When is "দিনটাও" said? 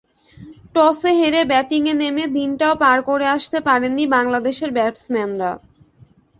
2.35-2.73